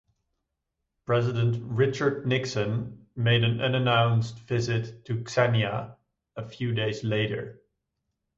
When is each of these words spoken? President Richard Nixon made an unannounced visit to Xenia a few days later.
President 1.05 1.61
Richard 1.63 2.25
Nixon 2.25 3.05
made 3.15 3.43
an 3.43 3.61
unannounced 3.61 4.39
visit 4.39 5.05
to 5.05 5.23
Xenia 5.29 5.95
a 6.35 6.49
few 6.49 6.73
days 6.73 7.03
later. 7.03 7.61